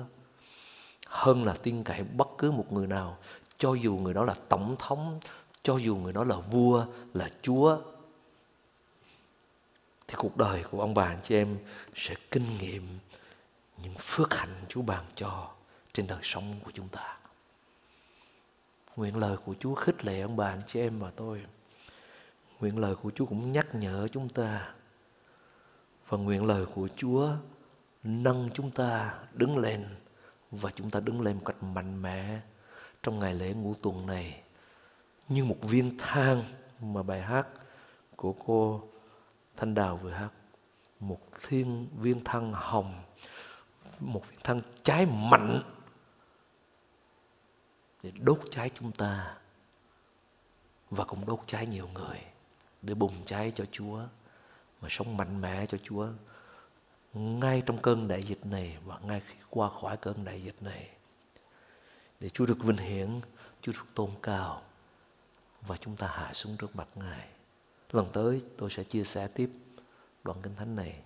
[1.08, 3.18] hơn là tin cậy bất cứ một người nào
[3.58, 5.20] cho dù người đó là tổng thống,
[5.64, 7.78] cho dù người đó là vua, là chúa
[10.14, 11.58] thì cuộc đời của ông bà anh chị em
[11.96, 12.84] sẽ kinh nghiệm
[13.84, 15.50] những phước hạnh Chúa ban cho
[15.94, 17.18] trên đời sống của chúng ta.
[18.96, 21.46] Nguyện lời của Chúa khích lệ ông bà anh chị em và tôi.
[22.60, 24.74] Nguyện lời của Chúa cũng nhắc nhở chúng ta.
[26.08, 27.30] Và nguyện lời của Chúa
[28.04, 29.86] nâng chúng ta đứng lên
[30.52, 32.40] và chúng ta đứng lên một cách mạnh mẽ
[33.04, 34.42] trong ngày lễ ngũ tuần này
[35.30, 36.42] như một viên than
[36.80, 37.48] mà bài hát
[38.16, 38.84] của cô
[39.58, 40.30] Thanh Đào vừa hát
[41.00, 43.04] một thiên viên thân hồng
[44.00, 45.62] một viên thân cháy mạnh
[48.04, 49.38] để đốt cháy chúng ta
[50.90, 52.22] và cũng đốt cháy nhiều người
[52.82, 54.00] để bùng cháy cho Chúa
[54.82, 56.08] mà sống mạnh mẽ cho Chúa
[57.14, 60.90] ngay trong cơn đại dịch này và ngay khi qua khỏi cơn đại dịch này
[62.20, 63.22] để Chúa được vinh hiển,
[63.62, 64.62] Chúa được tôn cao
[65.62, 67.28] và chúng ta hạ xuống trước mặt Ngài.
[67.94, 69.50] Lần tới tôi sẽ chia sẻ tiếp
[70.24, 71.02] đoạn kinh thánh này.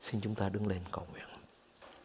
[0.00, 1.37] Xin chúng ta đứng lên cầu nguyện.